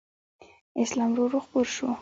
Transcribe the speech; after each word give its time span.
اسلام 0.83 1.09
ورو 1.13 1.23
ورو 1.27 1.39
خپور 1.45 1.65
شو 1.75 1.87